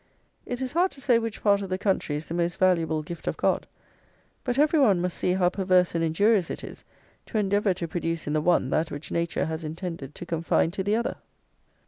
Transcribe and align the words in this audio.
It 0.47 0.61
is 0.63 0.73
hard 0.73 0.89
to 0.93 0.99
say 0.99 1.19
which 1.19 1.43
part 1.43 1.61
of 1.61 1.69
the 1.69 1.77
country 1.77 2.15
is 2.15 2.25
the 2.27 2.33
most 2.33 2.57
valuable 2.57 3.03
gift 3.03 3.27
of 3.27 3.37
God; 3.37 3.67
but 4.43 4.57
every 4.57 4.79
one 4.79 4.99
must 4.99 5.15
see 5.15 5.33
how 5.33 5.49
perverse 5.49 5.93
and 5.93 6.03
injurious 6.03 6.49
it 6.49 6.63
is 6.63 6.83
to 7.27 7.37
endeavour 7.37 7.75
to 7.75 7.87
produce 7.87 8.25
in 8.25 8.33
the 8.33 8.41
one 8.41 8.71
that 8.71 8.89
which 8.89 9.11
nature 9.11 9.45
has 9.45 9.63
intended 9.63 10.15
to 10.15 10.25
confine 10.25 10.71
to 10.71 10.81
the 10.83 10.95
other. 10.95 11.17